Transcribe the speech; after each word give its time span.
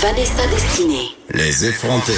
Vanessa 0.00 0.46
Destinée. 0.46 1.14
Les 1.34 1.66
effrontés. 1.66 2.12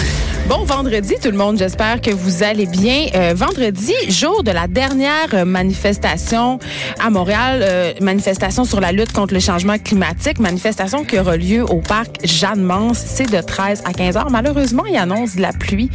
Bon 0.49 0.64
vendredi 0.64 1.14
tout 1.23 1.31
le 1.31 1.37
monde, 1.37 1.59
j'espère 1.59 2.01
que 2.01 2.11
vous 2.11 2.43
allez 2.43 2.67
bien. 2.67 3.09
Euh, 3.14 3.35
vendredi, 3.37 3.93
jour 4.09 4.43
de 4.43 4.51
la 4.51 4.69
dernière 4.69 5.29
euh, 5.35 5.45
manifestation 5.45 6.59
à 6.99 7.11
Montréal, 7.11 7.61
euh, 7.63 7.93
manifestation 8.00 8.64
sur 8.64 8.81
la 8.81 8.91
lutte 8.91 9.13
contre 9.13 9.35
le 9.35 9.41
changement 9.41 9.79
climatique, 9.79 10.39
manifestation 10.39 11.05
qui 11.05 11.18
aura 11.18 11.37
lieu 11.37 11.63
au 11.63 11.81
parc 11.81 12.25
Jeanne-Mance, 12.25 13.03
c'est 13.05 13.31
de 13.31 13.41
13 13.41 13.83
à 13.85 13.93
15 13.93 14.17
heures. 14.17 14.30
Malheureusement, 14.30 14.86
il 14.86 14.96
annonce 14.96 15.36
de 15.36 15.43
la 15.43 15.53
pluie, 15.53 15.91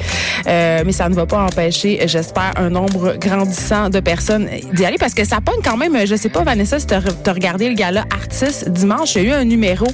mais 0.45 0.91
ça 0.91 1.09
ne 1.09 1.15
va 1.15 1.25
pas 1.25 1.43
empêcher, 1.43 2.01
j'espère, 2.05 2.53
un 2.57 2.69
nombre 2.69 3.15
grandissant 3.19 3.89
de 3.89 3.99
personnes 3.99 4.47
d'y 4.73 4.85
aller 4.85 4.97
parce 4.97 5.13
que 5.13 5.25
ça 5.25 5.41
pogne 5.41 5.61
quand 5.63 5.77
même, 5.77 6.05
je 6.05 6.15
sais 6.15 6.29
pas 6.29 6.43
Vanessa 6.43 6.79
si 6.79 6.87
tu 6.87 6.93
as 6.93 7.33
regardé 7.33 7.69
le 7.69 7.75
gala 7.75 8.05
Artiste 8.11 8.69
dimanche, 8.69 9.15
il 9.15 9.23
y 9.23 9.25
a 9.25 9.29
eu 9.29 9.31
un 9.33 9.45
numéro 9.45 9.87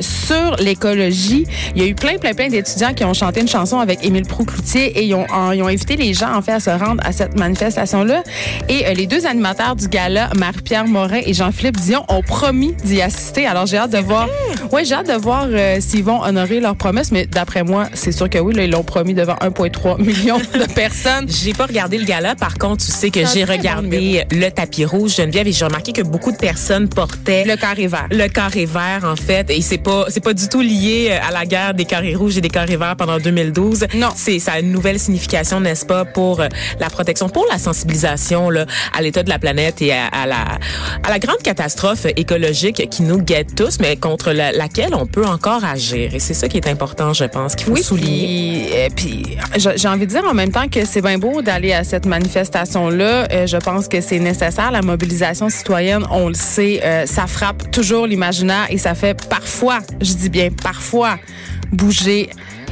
sur 0.00 0.56
l'écologie. 0.58 1.09
Il 1.10 1.82
y 1.82 1.82
a 1.82 1.86
eu 1.86 1.94
plein 1.94 2.16
plein 2.18 2.34
plein 2.34 2.48
d'étudiants 2.48 2.94
qui 2.94 3.04
ont 3.04 3.14
chanté 3.14 3.40
une 3.40 3.48
chanson 3.48 3.78
avec 3.78 4.04
Émile 4.04 4.26
Proucloutier 4.26 4.98
et 4.98 5.04
ils 5.04 5.14
ont, 5.14 5.26
ils 5.52 5.62
ont 5.62 5.68
invité 5.68 5.96
les 5.96 6.14
gens 6.14 6.34
en 6.34 6.42
fait 6.42 6.52
à 6.52 6.60
se 6.60 6.70
rendre 6.70 7.02
à 7.04 7.12
cette 7.12 7.36
manifestation-là. 7.36 8.22
Et 8.68 8.86
euh, 8.86 8.94
les 8.94 9.06
deux 9.06 9.26
animateurs 9.26 9.76
du 9.76 9.88
gala, 9.88 10.30
Marie-Pierre 10.36 10.86
Morin 10.86 11.20
et 11.24 11.34
Jean-Philippe 11.34 11.78
Dion, 11.78 12.04
ont 12.08 12.22
promis 12.22 12.74
d'y 12.84 13.02
assister. 13.02 13.46
Alors 13.46 13.66
j'ai 13.66 13.78
hâte 13.78 13.92
de 13.92 13.98
voir. 13.98 14.28
Ouais, 14.72 14.84
j'ai 14.84 14.94
hâte 14.94 15.08
de 15.08 15.20
voir 15.20 15.46
euh, 15.48 15.78
s'ils 15.80 16.04
vont 16.04 16.22
honorer 16.22 16.60
leur 16.60 16.76
promesse. 16.76 17.10
Mais 17.12 17.26
d'après 17.26 17.64
moi, 17.64 17.86
c'est 17.94 18.12
sûr 18.12 18.28
que 18.28 18.38
oui, 18.38 18.54
là, 18.54 18.64
ils 18.64 18.70
l'ont 18.70 18.84
promis 18.84 19.14
devant 19.14 19.34
1,3 19.34 20.00
million 20.04 20.38
de 20.38 20.72
personnes. 20.72 21.26
J'ai 21.28 21.52
pas 21.52 21.66
regardé 21.66 21.98
le 21.98 22.04
gala. 22.04 22.34
Par 22.34 22.58
contre, 22.58 22.84
tu 22.84 22.90
sais 22.90 23.10
que 23.10 23.20
j'ai 23.26 23.44
regardé 23.44 24.24
le 24.30 24.48
tapis 24.50 24.84
rouge 24.84 25.16
Geneviève 25.16 25.46
et 25.48 25.52
j'ai 25.52 25.64
remarqué 25.64 25.92
que 25.92 26.02
beaucoup 26.02 26.32
de 26.32 26.36
personnes 26.36 26.88
portaient 26.88 27.44
le 27.44 27.56
carré 27.56 27.86
vert. 27.86 28.06
Le 28.10 28.28
carré 28.28 28.64
vert 28.66 29.02
en 29.04 29.16
fait, 29.16 29.50
et 29.50 29.60
c'est 29.60 29.78
pas 29.78 30.06
c'est 30.08 30.22
pas 30.22 30.34
du 30.34 30.48
tout 30.48 30.60
lié 30.60 30.99
euh, 31.08 31.18
à 31.26 31.30
la 31.30 31.46
guerre 31.46 31.74
des 31.74 31.84
carrés 31.84 32.14
rouges 32.14 32.36
et 32.36 32.40
des 32.40 32.48
carrés 32.48 32.76
verts 32.76 32.96
pendant 32.96 33.18
2012. 33.18 33.86
Non. 33.94 34.08
C'est, 34.14 34.38
ça 34.38 34.52
a 34.52 34.60
une 34.60 34.72
nouvelle 34.72 34.98
signification, 34.98 35.60
n'est-ce 35.60 35.86
pas, 35.86 36.04
pour 36.04 36.40
euh, 36.40 36.48
la 36.78 36.90
protection, 36.90 37.28
pour 37.28 37.46
la 37.50 37.58
sensibilisation 37.58 38.50
là, 38.50 38.66
à 38.96 39.02
l'état 39.02 39.22
de 39.22 39.28
la 39.28 39.38
planète 39.38 39.80
et 39.82 39.92
à, 39.92 40.26
la, 40.26 40.58
à 41.02 41.10
la 41.10 41.18
grande 41.18 41.38
catastrophe 41.42 42.06
écologique 42.16 42.88
qui 42.90 43.02
nous 43.02 43.18
guette 43.22 43.54
tous, 43.54 43.78
mais 43.80 43.96
contre 43.96 44.32
laquelle 44.32 44.94
on 44.94 45.06
peut 45.06 45.26
encore 45.26 45.64
agir. 45.64 46.14
Et 46.14 46.18
c'est 46.18 46.34
ça 46.34 46.48
qui 46.48 46.56
est 46.56 46.68
important, 46.68 47.12
je 47.12 47.24
pense, 47.24 47.54
qu'il 47.54 47.66
faut 47.66 47.76
souligner. 47.76 48.88
Puis, 48.94 49.36
euh, 49.56 49.72
j'ai 49.76 49.88
envie 49.88 50.06
de 50.06 50.10
dire 50.10 50.24
en 50.24 50.34
même 50.34 50.52
temps 50.52 50.68
que 50.68 50.84
c'est 50.84 51.02
bien 51.02 51.18
beau 51.18 51.42
d'aller 51.42 51.72
à 51.72 51.84
cette 51.84 52.06
manifestation-là. 52.06 53.46
Je 53.46 53.56
pense 53.56 53.88
que 53.88 54.00
c'est 54.00 54.18
nécessaire. 54.18 54.70
La 54.70 54.82
mobilisation 54.82 55.48
citoyenne, 55.48 56.04
on 56.10 56.28
le 56.28 56.34
sait, 56.34 56.80
ça 57.06 57.26
frappe 57.26 57.70
toujours 57.70 58.06
l'imaginaire 58.06 58.66
et 58.70 58.78
ça 58.78 58.94
fait 58.94 59.20
parfois, 59.28 59.78
je 60.00 60.12
dis 60.14 60.28
bien 60.28 60.48
parfois, 60.50 60.89
bouger 61.72 62.30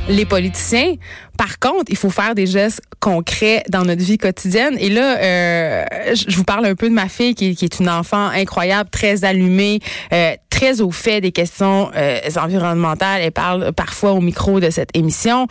les 0.08 0.24
politiciens. 0.24 0.94
Par 1.36 1.60
contre, 1.60 1.84
il 1.88 1.96
faut 1.96 2.10
faire 2.10 2.34
des 2.34 2.46
gestes 2.46 2.80
concrets 2.98 3.62
dans 3.68 3.84
notre 3.84 4.02
vie 4.02 4.18
quotidienne. 4.18 4.76
Et 4.80 4.88
là, 4.88 5.18
euh, 5.18 5.84
je 6.12 6.36
vous 6.36 6.42
parle 6.42 6.66
un 6.66 6.74
peu 6.74 6.88
de 6.88 6.94
ma 6.94 7.08
fille 7.08 7.34
qui, 7.34 7.46
est 7.46 7.78
une 7.78 7.88
enfant 7.88 8.26
incroyable, 8.26 8.90
très 8.90 9.24
allumée, 9.24 9.78
euh, 10.12 10.34
très 10.50 10.80
au 10.80 10.90
fait 10.90 11.20
des 11.20 11.30
questions 11.30 11.90
euh, 11.94 12.18
environnementales. 12.36 13.20
Elle 13.22 13.30
parle 13.30 13.72
parfois 13.72 14.12
au 14.12 14.20
micro 14.20 14.58
de 14.58 14.70
cette 14.70 14.90
émission. 14.96 15.46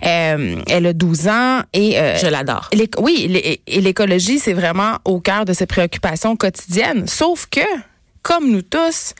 elle 0.00 0.86
a 0.86 0.92
12 0.92 1.28
ans 1.28 1.62
et... 1.72 1.96
je 2.22 2.28
l'adore. 2.28 2.70
Oui, 2.98 3.60
et 3.66 3.80
l'écologie, 3.80 4.38
c'est 4.38 4.52
vraiment 4.52 4.98
au 5.04 5.18
cœur 5.18 5.44
de 5.44 5.52
ses 5.52 5.66
préoccupations 5.66 6.36
quotidiennes. 6.36 7.08
Sauf 7.08 7.46
que, 7.50 7.60
comme 8.22 8.50
nous 8.50 8.62
tous, 8.62 9.14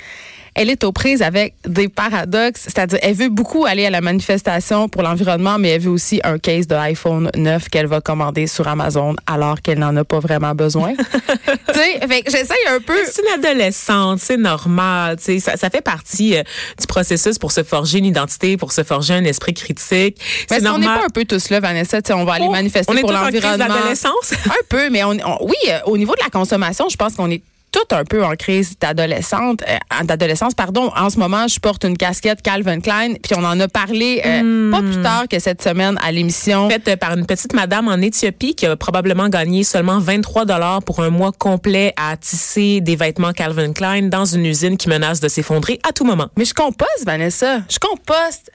elle 0.54 0.70
est 0.70 0.84
aux 0.84 0.92
prises 0.92 1.22
avec 1.22 1.54
des 1.66 1.88
paradoxes. 1.88 2.62
C'est-à-dire, 2.64 2.98
elle 3.02 3.14
veut 3.14 3.28
beaucoup 3.28 3.64
aller 3.64 3.86
à 3.86 3.90
la 3.90 4.00
manifestation 4.00 4.88
pour 4.88 5.02
l'environnement, 5.02 5.58
mais 5.58 5.70
elle 5.70 5.80
veut 5.80 5.90
aussi 5.90 6.20
un 6.24 6.38
case 6.38 6.66
de 6.66 6.74
iPhone 6.74 7.30
9 7.36 7.68
qu'elle 7.68 7.86
va 7.86 8.00
commander 8.00 8.46
sur 8.46 8.68
Amazon 8.68 9.16
alors 9.26 9.60
qu'elle 9.60 9.78
n'en 9.78 9.96
a 9.96 10.04
pas 10.04 10.20
vraiment 10.20 10.54
besoin. 10.54 10.92
tu 10.94 11.74
sais, 11.74 12.00
j'essaye 12.26 12.66
un 12.68 12.80
peu. 12.80 12.98
C'est 13.06 13.22
une 13.22 13.44
adolescente, 13.44 14.18
c'est 14.20 14.36
normal. 14.36 15.16
Tu 15.16 15.24
sais, 15.24 15.40
ça, 15.40 15.56
ça 15.56 15.70
fait 15.70 15.80
partie 15.80 16.36
euh, 16.36 16.42
du 16.78 16.86
processus 16.86 17.38
pour 17.38 17.52
se 17.52 17.62
forger 17.62 17.98
une 17.98 18.06
identité, 18.06 18.56
pour 18.56 18.72
se 18.72 18.82
forger 18.82 19.14
un 19.14 19.24
esprit 19.24 19.54
critique. 19.54 20.18
C'est 20.48 20.60
normal. 20.60 20.88
On 20.88 20.92
n'est 20.92 21.00
pas 21.00 21.06
un 21.06 21.10
peu 21.10 21.24
tous 21.24 21.50
là, 21.50 21.60
Vanessa? 21.60 22.02
Tu 22.02 22.08
sais, 22.08 22.14
on 22.14 22.24
va 22.24 22.34
aller 22.34 22.46
oh, 22.48 22.52
manifester 22.52 23.00
pour 23.00 23.12
l'environnement. 23.12 23.64
un 23.64 24.64
peu, 24.68 24.90
mais 24.90 25.04
on, 25.04 25.12
oui, 25.40 25.54
euh, 25.68 25.78
au 25.86 25.96
niveau 25.96 26.14
de 26.14 26.22
la 26.22 26.30
consommation, 26.30 26.88
je 26.90 26.96
pense 26.96 27.14
qu'on 27.14 27.30
est 27.30 27.42
tout 27.72 27.94
un 27.96 28.04
peu 28.04 28.22
en 28.22 28.36
crise 28.36 28.78
d'adolescente, 28.78 29.62
euh, 29.68 30.04
d'adolescence, 30.04 30.54
pardon. 30.54 30.92
En 30.94 31.08
ce 31.10 31.18
moment, 31.18 31.48
je 31.48 31.58
porte 31.58 31.84
une 31.84 31.96
casquette 31.96 32.42
Calvin 32.42 32.80
Klein, 32.80 33.14
puis 33.14 33.34
on 33.36 33.44
en 33.44 33.58
a 33.58 33.66
parlé 33.66 34.22
euh, 34.24 34.70
pas 34.70 34.80
plus 34.80 34.98
hmm. 34.98 35.02
tard 35.02 35.28
que 35.28 35.38
cette 35.38 35.62
semaine 35.62 35.98
à 36.02 36.12
l'émission. 36.12 36.68
Faite 36.68 36.86
euh, 36.88 36.96
par 36.96 37.16
une 37.16 37.26
petite 37.26 37.54
madame 37.54 37.88
en 37.88 37.96
Éthiopie 37.96 38.54
qui 38.54 38.66
a 38.66 38.76
probablement 38.76 39.28
gagné 39.28 39.64
seulement 39.64 39.98
23 39.98 40.44
dollars 40.44 40.82
pour 40.82 41.00
un 41.02 41.08
mois 41.08 41.32
complet 41.32 41.94
à 41.96 42.16
tisser 42.16 42.80
des 42.82 42.94
vêtements 42.94 43.32
Calvin 43.32 43.72
Klein 43.72 44.02
dans 44.02 44.26
une 44.26 44.44
usine 44.44 44.76
qui 44.76 44.88
menace 44.90 45.20
de 45.20 45.28
s'effondrer 45.28 45.80
à 45.88 45.92
tout 45.92 46.04
moment. 46.04 46.28
Mais 46.36 46.44
je 46.44 46.54
composte, 46.54 47.04
Vanessa. 47.06 47.62
Je 47.70 47.78
composte. 47.78 48.50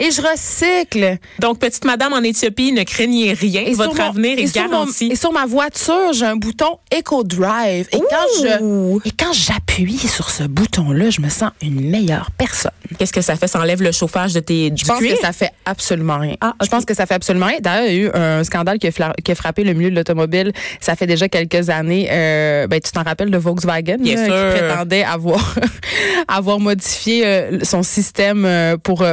Et, 0.00 0.10
je 0.10 0.20
recycle. 0.20 1.18
Donc, 1.38 1.60
petite 1.60 1.84
madame 1.84 2.12
en 2.12 2.22
Éthiopie, 2.22 2.72
ne 2.72 2.82
craignez 2.82 3.32
rien. 3.32 3.62
Et 3.62 3.74
Votre 3.74 4.00
avenir 4.00 4.38
est 4.38 4.52
garanti. 4.52 5.06
et 5.12 5.16
sur 5.16 5.32
ma 5.32 5.46
voiture, 5.46 6.12
j'ai 6.12 6.26
un 6.26 6.36
bouton 6.36 6.78
Eco 6.92 7.22
Drive. 7.22 7.86
Et 7.92 7.98
quand 7.98 8.26
je 8.40 9.06
et 9.06 9.10
quand 9.10 9.32
j'appuie 9.32 9.98
sur 9.98 10.30
ce 10.30 10.44
bouton-là, 10.44 11.10
je 11.10 11.20
me 11.20 11.28
sens 11.28 11.50
une 11.60 11.90
meilleure 11.90 12.30
personne. 12.30 12.72
Qu'est-ce 12.98 13.12
que 13.12 13.20
ça 13.20 13.36
fait? 13.36 13.48
Ça 13.48 13.60
enlève 13.60 13.82
le 13.82 13.92
chauffage 13.92 14.32
de 14.32 14.40
tes 14.40 14.70
du 14.70 14.82
Je 14.82 14.86
pense 14.86 15.00
que 15.00 15.16
ça 15.20 15.32
fait 15.32 15.52
absolument 15.66 16.18
rien. 16.18 16.36
Ah, 16.40 16.54
Je 16.62 16.68
pense 16.68 16.84
que 16.84 16.94
ça 16.94 17.06
fait 17.06 17.14
absolument 17.14 17.46
rien. 17.46 17.58
D'ailleurs, 17.60 17.86
il 17.86 17.94
y 17.94 17.98
a 17.98 18.02
eu 18.02 18.10
un 18.12 18.44
scandale 18.44 18.78
qui 18.78 18.86
a, 18.86 19.34
frappé 19.34 19.64
le 19.64 19.74
milieu 19.74 19.90
de 19.90 19.96
l'automobile. 19.96 20.52
Ça 20.80 20.96
fait 20.96 21.06
déjà 21.06 21.28
quelques 21.28 21.68
années. 21.70 22.08
Euh, 22.10 22.66
ben, 22.66 22.80
tu 22.80 22.92
t'en 22.92 23.02
rappelles 23.02 23.30
de 23.30 23.38
Volkswagen 23.38 23.98
qui 24.02 24.14
prétendait 24.14 25.04
avoir 25.04 25.54
avoir 26.28 26.60
modifié 26.60 27.26
euh, 27.26 27.58
son 27.62 27.82
système 27.82 28.44
euh, 28.44 28.76
pour 28.76 29.04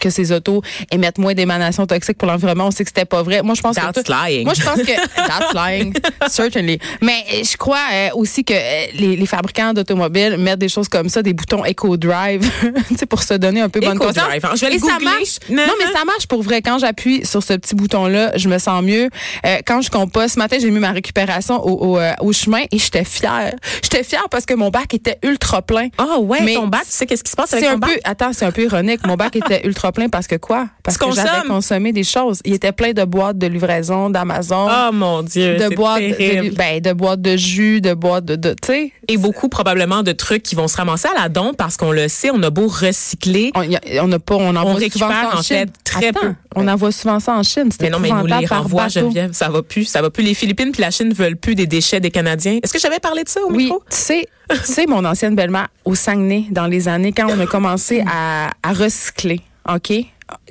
que 0.00 0.10
ses 0.10 0.32
autos 0.32 0.62
émettent 0.90 1.18
moins 1.18 1.34
d'émanations 1.34 1.86
toxiques 1.86 2.18
pour 2.18 2.28
l'environnement. 2.28 2.66
On 2.66 2.70
sait 2.70 2.84
que 2.84 2.90
c'était 2.90 3.04
pas 3.04 3.22
vrai. 3.22 3.42
Moi, 3.42 3.54
je 3.54 3.62
pense 3.62 3.76
that's 3.76 4.02
que 4.02 4.12
lying. 4.12 4.44
Moi, 4.44 4.54
je 4.54 4.62
pense 4.62 4.82
que 4.82 4.92
that's 5.16 5.54
lying, 5.54 5.94
certainly. 6.28 6.78
Mais 7.00 7.24
je 7.42 7.56
crois 7.56 7.78
aussi 8.14 8.44
que 8.44 8.52
les, 8.52 9.16
les 9.16 9.26
fabricants 9.26 9.72
d'automobiles 9.72 10.36
mettent 10.38 10.58
des 10.58 10.68
choses 10.68 10.88
comme 10.88 11.08
ça, 11.08 11.22
des 11.22 11.32
boutons 11.32 11.64
Eco 11.64 11.96
Drive, 11.96 12.48
pour 13.08 13.22
se 13.22 13.34
donner 13.34 13.60
un 13.60 13.68
peu 13.68 13.80
bonne 13.80 13.98
conscience. 13.98 14.26
Hein. 14.42 14.50
Je 14.54 14.66
vais 14.66 14.74
Et 14.74 14.78
ça 14.78 14.98
marche. 15.00 15.38
Non, 15.48 15.72
mais 15.78 15.86
ça 15.92 16.04
marche 16.04 16.26
pour 16.26 16.42
vrai. 16.42 16.62
Quand 16.62 16.78
j'appuie 16.78 17.24
sur 17.26 17.42
ce 17.42 17.54
petit 17.54 17.74
bouton-là, 17.74 18.36
je 18.36 18.48
me 18.48 18.58
sens 18.58 18.82
mieux. 18.82 19.08
Euh, 19.46 19.58
quand 19.66 19.80
je 19.80 19.90
composte, 19.90 20.34
ce 20.34 20.38
matin, 20.38 20.56
j'ai 20.60 20.70
mis 20.70 20.78
ma 20.78 20.92
récupération 20.92 21.64
au, 21.64 21.92
au, 21.92 21.98
euh, 21.98 22.12
au 22.20 22.32
chemin 22.32 22.62
et 22.70 22.78
j'étais 22.78 23.04
fière. 23.04 23.54
J'étais 23.82 24.04
fière 24.04 24.28
parce 24.30 24.46
que 24.46 24.54
mon 24.54 24.70
bac 24.70 24.94
était 24.94 25.18
ultra 25.22 25.62
plein. 25.62 25.88
Ah 25.98 26.16
oh, 26.16 26.20
ouais, 26.22 26.38
mais 26.42 26.54
ton 26.54 26.66
bac, 26.66 26.84
tu 26.84 26.92
sais 26.92 27.06
qu'est-ce 27.06 27.24
qui 27.24 27.30
se 27.30 27.36
passe 27.36 27.52
avec 27.52 27.64
ton 27.64 27.72
un 27.72 27.78
bac? 27.78 27.90
Peu, 27.90 28.00
attends, 28.04 28.32
c'est 28.32 28.44
un 28.44 28.52
peu 28.52 28.62
ironique. 28.62 29.06
Mon 29.06 29.16
bac 29.16 29.36
était 29.36 29.66
ultra 29.66 29.92
plein 29.92 30.08
parce 30.08 30.26
que 30.26 30.36
quoi? 30.36 30.68
Parce 30.82 30.96
que 30.96 31.06
j'avais 31.14 31.46
consommé 31.46 31.92
des 31.92 32.04
choses. 32.04 32.40
Il 32.44 32.54
était 32.54 32.72
plein 32.72 32.92
de 32.92 33.04
boîtes 33.04 33.38
de 33.38 33.46
livraison 33.46 34.10
d'Amazon. 34.10 34.68
Oh 34.70 34.92
mon 34.92 35.22
Dieu, 35.22 35.56
de 35.56 35.74
boîtes 35.74 36.02
de, 36.02 36.54
ben, 36.54 36.80
de 36.80 36.92
boîtes 36.92 37.20
de 37.20 37.36
jus, 37.36 37.80
de 37.80 37.91
boîtes 37.94 38.24
de, 38.24 38.36
de 38.36 38.50
tu 38.50 38.66
sais. 38.66 38.92
Et 39.08 39.16
beaucoup 39.16 39.48
probablement 39.48 40.02
de 40.02 40.12
trucs 40.12 40.42
qui 40.42 40.54
vont 40.54 40.68
se 40.68 40.76
ramasser 40.76 41.08
à 41.08 41.20
la 41.20 41.28
don 41.28 41.54
parce 41.54 41.76
qu'on 41.76 41.92
le 41.92 42.08
sait, 42.08 42.30
on 42.32 42.42
a 42.42 42.50
beau 42.50 42.68
recycler. 42.68 43.50
On, 43.54 43.62
on 44.00 44.12
a 44.12 44.18
pas, 44.18 44.36
on 44.36 44.54
envoie 44.56 44.80
souvent 44.90 45.10
ça 45.10 45.38
en, 45.38 45.42
Chine. 45.42 45.66
très 45.84 46.12
peu. 46.12 46.34
On 46.54 46.68
envoie 46.68 46.92
souvent 46.92 47.20
ça 47.20 47.34
en 47.34 47.42
Chine. 47.42 47.70
Mais 47.80 47.90
non, 47.90 47.98
mais 47.98 48.10
nous 48.10 48.26
les 48.26 48.46
renvoie, 48.46 48.88
Geneviève. 48.88 49.32
Ça 49.32 49.48
va 49.48 49.62
plus. 49.62 49.84
Ça 49.84 50.02
va 50.02 50.10
plus. 50.10 50.22
Les 50.22 50.34
Philippines 50.34 50.72
puis 50.72 50.82
la 50.82 50.90
Chine 50.90 51.12
veulent 51.12 51.36
plus 51.36 51.54
des 51.54 51.66
déchets 51.66 52.00
des 52.00 52.10
Canadiens. 52.10 52.58
Est-ce 52.62 52.72
que 52.72 52.78
j'avais 52.78 53.00
parlé 53.00 53.24
de 53.24 53.28
ça 53.28 53.40
au 53.42 53.50
oui, 53.50 53.64
micro? 53.64 53.82
Tu 53.90 53.96
sais, 53.96 54.28
tu 54.50 54.56
sais, 54.64 54.86
mon 54.86 55.04
ancienne 55.04 55.34
belle-mère 55.34 55.68
au 55.84 55.94
Saguenay, 55.94 56.46
dans 56.50 56.66
les 56.66 56.88
années 56.88 57.12
quand 57.12 57.26
on 57.28 57.40
a 57.40 57.46
commencé 57.46 58.02
à, 58.06 58.50
à 58.62 58.72
recycler, 58.72 59.40
OK? 59.68 59.92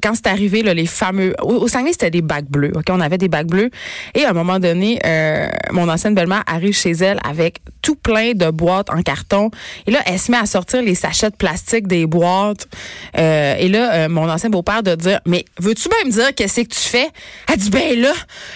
Quand 0.02 0.14
c'est 0.16 0.28
arrivé, 0.28 0.64
là, 0.64 0.74
les 0.74 0.86
fameux... 0.86 1.34
Au, 1.42 1.54
au 1.54 1.68
Saguenay, 1.68 1.92
c'était 1.92 2.12
des 2.12 2.22
bacs 2.22 2.50
bleus. 2.50 2.72
OK? 2.76 2.86
On 2.90 3.00
avait 3.00 3.18
des 3.18 3.28
bacs 3.28 3.48
bleus. 3.48 3.70
Et 4.16 4.26
à 4.26 4.30
un 4.30 4.34
moment 4.34 4.60
donné, 4.60 5.00
euh, 5.06 5.48
mon 5.72 5.88
ancienne 5.90 6.16
belle-mère 6.16 6.44
arrive 6.48 6.76
chez 6.76 6.92
elle 6.92 7.20
avec 7.28 7.60
tout 7.82 7.96
plein 7.96 8.34
de 8.34 8.50
boîtes 8.50 8.90
en 8.90 9.02
carton. 9.02 9.52
Et 9.88 9.92
là, 9.92 10.00
elle 10.06 10.20
se 10.20 10.32
met 10.32 10.38
à 10.38 10.46
sortir 10.46 10.82
les 10.82 10.96
sachets 10.96 11.30
de 11.30 11.36
plastique 11.36 11.88
des 11.88 12.06
boîtes. 12.06 12.68
Euh, 13.18 13.56
et 13.58 13.68
là, 13.68 13.94
euh, 13.94 14.10
mon 14.10 14.30
ancien 14.30 14.50
beau-père 14.50 14.84
de 14.84 14.96
dire, 14.96 15.20
mais 15.26 15.46
veux-tu 15.60 15.90
bien 15.90 15.98
me 16.06 16.12
dire 16.12 16.34
qu'est-ce 16.36 16.62
que 16.62 16.68
tu 16.68 16.80
fais? 16.80 17.10
Elle 17.48 17.58
dit, 17.58 17.70
ben 17.70 18.00
là, 18.00 18.14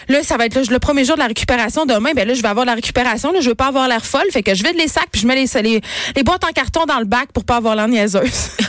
là, 0.09 0.23
ça 0.23 0.37
va 0.37 0.45
être 0.45 0.69
le 0.69 0.79
premier 0.79 1.05
jour 1.05 1.15
de 1.15 1.21
la 1.21 1.27
récupération. 1.27 1.85
Demain, 1.85 2.11
ben 2.15 2.27
là, 2.27 2.33
je 2.33 2.41
vais 2.41 2.47
avoir 2.47 2.65
la 2.65 2.75
récupération. 2.75 3.31
Là, 3.31 3.39
je 3.41 3.49
veux 3.49 3.55
pas 3.55 3.67
avoir 3.67 3.87
l'air 3.87 4.05
folle. 4.05 4.27
Fait 4.31 4.43
que 4.43 4.53
je 4.53 4.63
vide 4.63 4.77
les 4.77 4.87
sacs 4.87 5.09
puis 5.11 5.21
je 5.21 5.27
mets 5.27 5.35
les, 5.35 5.61
les, 5.61 5.81
les 6.15 6.23
boîtes 6.23 6.43
en 6.43 6.51
carton 6.51 6.85
dans 6.85 6.99
le 6.99 7.05
bac 7.05 7.31
pour 7.33 7.43
pas 7.43 7.57
avoir 7.57 7.75
l'air 7.75 7.87
niaiseuse. 7.87 8.49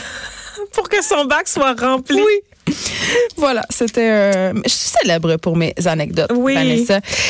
Pour 0.77 0.89
que 0.89 1.03
son 1.03 1.25
bac 1.25 1.47
soit 1.47 1.73
rempli. 1.73 2.21
Oui. 2.21 2.75
Voilà, 3.35 3.63
c'était. 3.69 4.09
Euh, 4.11 4.53
je 4.63 4.69
suis 4.69 4.89
célèbre 5.01 5.37
pour 5.37 5.55
mes 5.55 5.73
anecdotes, 5.85 6.31
Oui. 6.35 6.53
Vanessa. 6.53 6.99